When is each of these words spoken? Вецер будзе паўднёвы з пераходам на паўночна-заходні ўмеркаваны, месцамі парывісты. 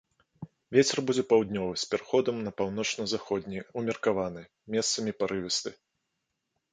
Вецер 0.75 0.99
будзе 1.09 1.23
паўднёвы 1.33 1.73
з 1.81 1.89
пераходам 1.91 2.39
на 2.47 2.53
паўночна-заходні 2.61 3.59
ўмеркаваны, 3.81 4.43
месцамі 4.77 5.11
парывісты. 5.21 5.75